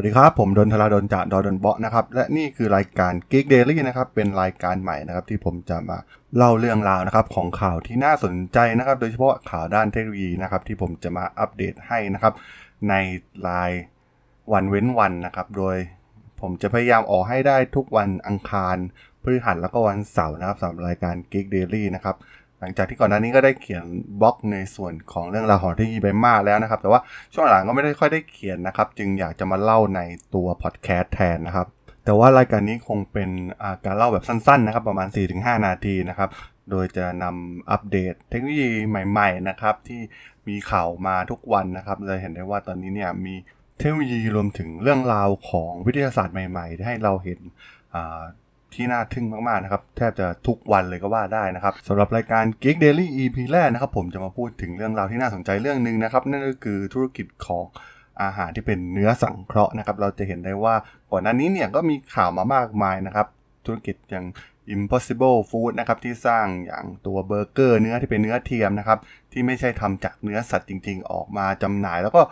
[0.00, 5.98] วัสดีครับ ผมดนทราดนจากดอดนเบาะนะครับ และนี่คือรายการ Geek Daily นะครับ เป็นรายการใหม่นะครับที่ผมจะมา
[6.36, 12.34] เล่าเรื่องราวนะครับของข่าวที่น่าสนใจนะครับ โดยเฉพาะข่าวด้านเทคโนโลยีนะครับที่ผมจะมาอัปเดตให้นะครับ
[12.88, 12.94] ใน
[13.48, 13.70] ราย
[14.52, 15.76] วันเว้นวันนะครับ โดย
[16.40, 18.76] ผมจะพยายามออกให้ได้ทุกวันอังคาร
[19.22, 22.16] พฤหัสแล้วก็วันเสาร์นะครับสำหรับรายการ Geek Daily นะครับ
[22.60, 23.84] หลังจากที่ก่อนหน้านี้ก็ได้เขียน
[24.20, 27.00] บล็อกในส่วนของเรื่องราวของเทคโนโลยีไปมากแล้วนะครับ แต่ว่า
[27.34, 30.00] ช่วงหลังก็ไม่ได้ค่อยได้เขียนนะครับ จึงอยากจะมาเล่าใน
[30.34, 31.66] ตัวพอดแคสต์แทนนะครับ
[32.04, 36.30] แต่ว่ารายการนี้คงเป็นาการเล่าแบบสั้นๆนะครับ ประมาณ 4-5 นาทีนะครับ
[36.70, 40.00] โดยจะนำอัปเดตเทคโนโลยีใหม่ ๆ นะครับ ที่
[40.48, 43.34] มีข่าวมาทุกวันนะครับ เลยเห็นได้ว่าตอนนี้เนี่ยมี
[43.78, 47.40] เทคโนโลยีรวมถึงเรื่องราวของวิทยาศาสตร์ใหม่ๆที่ให้เราเห็น
[47.94, 48.20] อ่า
[48.74, 57.64] ที่น่าทึ่งมากๆนะครับ แทบจะทุกวันเลยก็ว่าได้นะครับสำหรับรายการ Geek Daily EP แรกนะครับ ผมจะมาพูดถึงเรื่องราวที่น่าสนใจเรื่องหนึ่งนะครับ นั่นก็คือธุรกิจของ
[58.22, 60.74] อาหารที่เป็นเนื้อสังเคราะห์นะครับ เราจะเห็นได้ว่า
[61.10, 63.26] ก่อนหน้านี้เนี่ยก็มีข่าวมามากมายนะครับ
[63.66, 64.26] ธุรกิจอย่าง
[64.74, 68.98] Impossible Food นะครับที่สร้างอย่างตัวเบอร์เกอร์เนื้อที่เป็นเนื้อเทียมนะครับ
[69.32, 72.22] ที่ไม่ใช่ทำจากเนื้อสัตว์จริง ๆ ออกมาจำหน่าย แล้วก็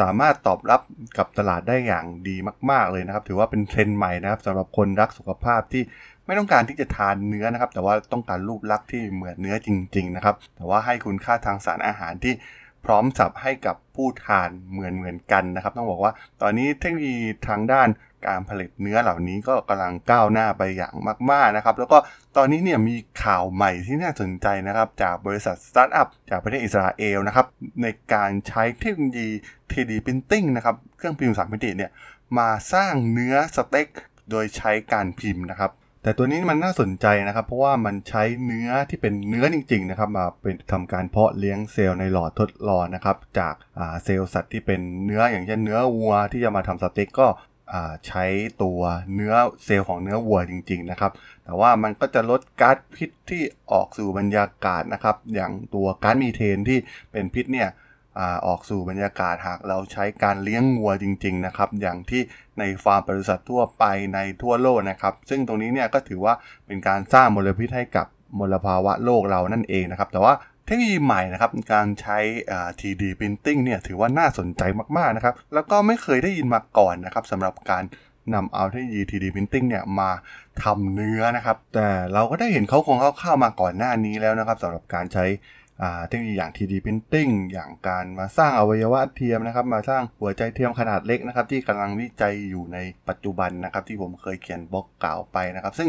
[0.00, 0.80] สามารถตอบรับ
[1.18, 2.36] กับตลาดได้อย่างดี
[2.70, 5.82] มาก ๆเลยนะครับ ถือว่าเป็นเทรนด์ใหม่นะครับสำหรับคนรักสุขภาพที่
[6.26, 12.34] ไม่ต้องการที่จะทานเนื้อนะครับ แต่ว่าต้องการรูปลักษณ์ที่เหมือนเนื้อจริง ๆ นะครับ แต่ว่าให้คุณค่าทางสารอาหารที่
[12.84, 17.18] พร้อมสับให้กับผู้ทานเหมือนเหมือนกันนะครับ ต้องบอกว่าตอนนี้เทคโนโลยี
[17.48, 17.88] ทางด้าน
[18.26, 20.94] การผลิตเนื้อเหล่านี้ก็กำลังก้าวหน้าไปอย่าง
[21.30, 21.98] มาก ๆ นะครับ แล้วก็
[22.36, 27.46] ตอนนี้เนี่ยมีข่าวใหม่ที่น่าสนใจนะครับ จากบริษัทสตาร์ทอัพจากประเทศอิสราเอลนะครับ
[27.82, 29.28] ในการใช้เทคโนโลยี
[29.70, 31.90] 3D Printing นะครับ เครื่องพิมพ์สามมิติเนี่ย
[32.38, 33.88] มาสร้างเนื้อสเต็ก
[34.30, 35.70] โดยใช้การพิมพ์นะครับ
[36.04, 43.54] แต่ตัวนี้มันน่าสนใจนะครับ เพราะว่ามันใช้เนื้อที่เป็นเนื้อจริงๆนะครับมาเป็นทำการเพาะเลี้ยงเซลล์ในหลอดทดลองนะครับ จาก
[44.04, 47.26] เซลล์สัตว์ที่เป็นเนื้ออย่างเช่นเนื้อวัวที่จะมาทำสเต็กก็
[48.06, 48.24] ใช้
[48.62, 48.80] ตัว
[49.14, 49.34] เนื้อ
[49.64, 51.12] เซลล์ของเนื้อวัวจริง ๆ นะครับ
[51.44, 53.42] แต่ว่ามันก็จะลดก๊าซพิษที่
[53.72, 56.78] ออกสู่บรรยากาศนะครับ อย่างตัวก๊าซมีเทนที่
[57.12, 57.68] เป็นพิษเนี่ย
[58.18, 62.22] อออกสู่บรรยากาศหากเราใช้การเลี้ยงวัวจริง ๆ นะครับ อย่างที่
[62.58, 66.34] ในฟาร์มปศุสัตว์ทั่วไปในทั่วโลกนะครับ ซึ่งตรงนี้เนี่ยก็ถือว่า
[66.66, 68.06] เป็นการสร้างมลพิษให้กับ
[68.38, 70.34] มลภาวะโลกเรานั่นเองนะครับ แต่ว่า
[70.66, 72.18] เทคโนโลยีใหม่นะครับการใช้
[72.78, 74.62] 3D Printing เนี่ยถือว่าน่าสนใจ
[74.96, 77.84] มากๆนะครับ แล้วก็ไม่เคยได้ยินมาก่อนนะครับสำหรับการ
[78.34, 80.10] นำเอาเทคโนโลยี 3D Printing เนี่ยมา
[80.62, 85.24] ทำเนื้อนะครับ แต่เราก็ได้เห็นเขาคงเข้าๆมาก่อนหน้านี้แล้วนะครับสำหรับการใช้
[86.08, 95.88] เทคโนโลยีอย่าง 3D Printing อย่างการมาสร้างอวัยวะเทียมนะครับ มาสร้างหัวใจเทียมขนาดเล็กนะครับ ที่กำลังวิจัยอยู่ในปัจจุบันนะครับ ที่ผมเคยเขียนบล็อกกล่าวไปนะครับ ซึ่ง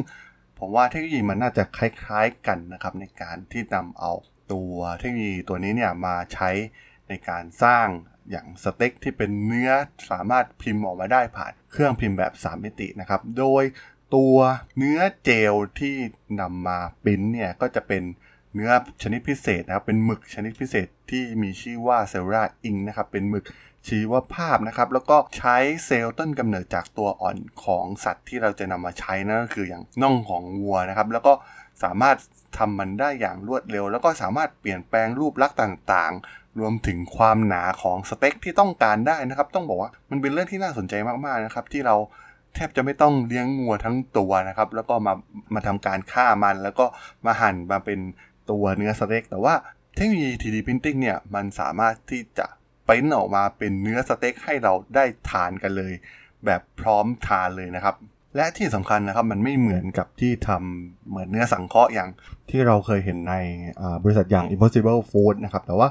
[0.60, 4.12] ผมว่าเทคโนโลยีมันน่าจะคล้ายๆกันนะครับ ในการที่นำเอา
[4.54, 6.50] ตัวเทคโนโลยีตัวนี้เนี่ยมาใช้
[7.10, 7.88] ในการสร้าง
[8.32, 9.72] อย่างสเต็กที่เป็นเนื้อ
[10.12, 13.64] สามารถพิมพ์ออกมาได้ผ่านเครื่องพิมพ์แบบ 3 มิตินะครับ โดย
[14.16, 14.38] ตัว
[14.78, 15.96] เนื้อเจลที่
[16.42, 18.04] นำมาปิ้นเนี่ยก็จะเป็น
[18.56, 18.72] เนื้อ
[19.04, 23.46] ชนิดพิเศษนะครับ เป็นหมึกชนิดพิเศษที่มีชื่อว่าเซล r าอิงนะครับ เป็นหมึก
[23.88, 31.34] ชีวภาพนะครับ แล้วก็ใช้เซลล์ต้นกำเนิดจากตัวอ่อนของสัตว์ที่เราจะนำมาใช้นั่นก็คืออย่างน่องของวัวนะครับ แล้วก็
[31.84, 32.18] สามารถ
[32.58, 40.94] ทำมันได้อย่างรวดเร็ว แล้วก็สามารถเปลี่ยนแปลงรูปลักษณ์ต่างๆ รวมถึงความหนาของสเต็กที่ต้องการได้นะครับ ต้องบอกว่ามันเป็นเรื่องที่น่าสนใจ
[41.26, 41.96] มากๆนะครับ ที่เรา
[42.56, 45.14] แทบจะไม่ต้องเลี้ยงงัวทั้งตัวนะครับ แล้วก็มา
[45.54, 46.86] มาทำการฆ่ามัน แล้วก็
[47.26, 48.00] มาหั่นมาเป็น
[48.52, 49.54] ตัวเนื้อสเต็ก แต่ว่า
[49.96, 52.48] เทคโนโลยี 3D Printing เนี่ยมันสามารถที่จะ
[52.88, 55.94] ปริ้นออกมาเป็นเนื้อสเต็กให้เราได้ทานกันเลย
[56.46, 57.96] แบบพร้อมทานเลยนะครับ
[58.36, 62.10] และที่สำคัญนะครับมันไม่เหมือนกับที่ทำเหมือนเนื้อสังเคราะห์อย่าง
[62.50, 63.36] ที่เราเคยเห็นใน
[64.04, 65.90] บริษัทอย่าง Impossible Food นะครับแต่ว่า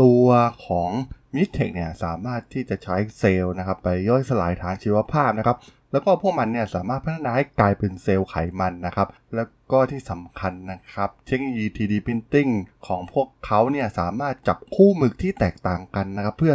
[0.00, 0.24] ตัว
[0.66, 0.90] ของ
[1.36, 5.56] m i t e c h เนี่ยสามารถที่จะใช้เซลล์นะครับไปย่อยสลายทางชีวภาพนะครับ
[5.92, 12.50] แล้วก็พวกมันเนี่ยสามารถพัฒนาให้กลายเป็นเซลล์ไขมันนะครับ แล้วก็ที่สำคัญนะครับ เทคโนโลยี 3D Printing
[12.86, 16.54] ของพวกเขาเนี่ยสามารถจับคู่หมึกที่แตกต่างกันนะครับ เพื่อ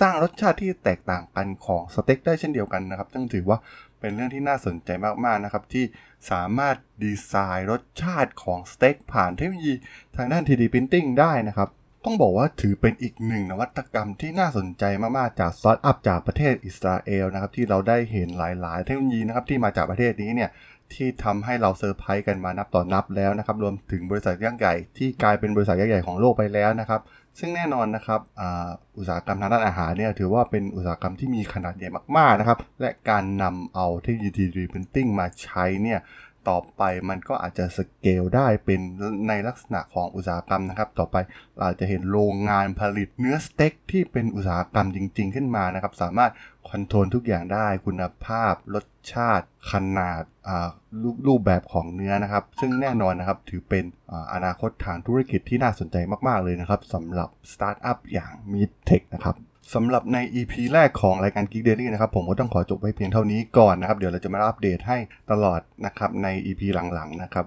[0.00, 3.58] สร้างรสชาติที่แตกต่างกันของสเต็กได้เช่นเดียวกันนะครับซึ่งถือว่า
[4.00, 4.90] เป็นเรื่องที่น่าสนใจ
[5.24, 5.84] มากๆนะครับ ที่
[6.30, 9.74] สามารถดีไซน์รสชาติของสเต็กผ่านเทคโนโลยี
[10.16, 11.68] ทางด้าน 3D Printing ได้นะครับ
[12.08, 20.50] ต้องบอกว่าถือเป็นอีกหนึ่งนวัตกรรมที่น่าสนใจมากๆ จากสตาร์ทอัพจากประเทศอิสราเอลนะครับ ที่เราได้เห็นหลายๆ เทคโนโลยีนะครับที่มาจากประเทศนี้เนี่ย
[20.94, 27.00] ที่ทำให้เราเซอร์ไพรส์กันมานับต่อนับแล้วนะครับ รวมถึงบริษัทยักษ์ใหญ่ที่กลายเป็นบริษัทยักษ์ใหญ่ของโลกไปแล้วนะครับ
[27.38, 28.68] ซึ่งแน่นอนนะครับอา
[28.98, 36.00] อุตสาหกรรมทางด้านอาหารเนี่ยถือว่าเป็นอุตสาหกรรมที่มีขนาดใหญ่มากๆนะครับ และการนำเอาเทคโนโลยี 3D Printing มาใช้เนี่ย
[36.48, 38.80] ต่อไปมันก็อาจจะสเกลได้เป็น
[39.28, 41.16] ในลักษณะของอุตสาหกรรมนะครับ ต่อไป
[41.58, 46.32] เราจะเห็นโรงงานผลิตเนื้อสเต็กที่เป็นอุตสาหกรรมจริง ๆ ขึ้นมานะครับ สามารถ
[46.68, 55.96] คอนโทรลทุกอย่างได้คุณภาพ รสชาติ ขนาดรรูปแบบของเนื้อนะครับ ซึ่งแน่นอนนะครับถือเป็นออนาคตทางธุรกิจที่น่าสนใจ
[56.28, 59.36] มาก ๆ เลยนะครับสำหรับสตาร์ทอัพอย่าง m e d t e c h นะครับ
[59.74, 64.98] สำหรับใน EP แรกของรายการ Geek Daily นะครับ ผมก็ต้องขอจบไว้เพียงเท่านี้ก่อนนะครับ เดี๋ยวเราจะมาอัปเดตให้
[65.30, 66.62] ตลอดนะครับใน EP
[66.94, 67.46] หลังๆนะครับ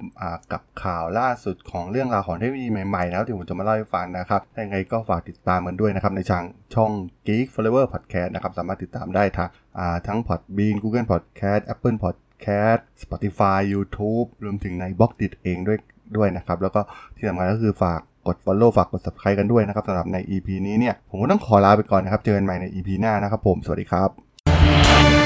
[0.52, 6.46] กับข่าวล่าสุดของเรื่องราวของเทคโนโลยีใหม่ๆแล้วที่ผมจะมาเล่าให้ฟังนะครับยังไงก็ฝากติดตามกันด้วยนะครับในช่อง
[6.76, 6.92] ช่อง
[7.28, 9.50] Geek Forever Podcast นะครับสามารถติดตามได้ทาง
[10.08, 15.80] ทั้ง Podbean Google Podcast Apple Podcast Spotify YouTube รวมถึงใน Blockdit เองด้วย
[16.18, 16.82] ด้วยนะครับแล้วก็
[17.18, 25.19] ที่สำคัญก็คือฝาก กด follow ฝากกด subscribe กันด้วยนะครับสำหรับใน EP นี้เนี่ย ผมก็ต้องขอลาไปก่อนนะครับ เจอกันใหม่ใน EP หน้านะครับผม สวัสดีครับ